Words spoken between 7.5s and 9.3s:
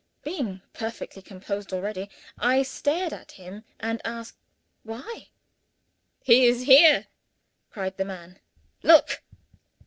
cried the man. "Look!"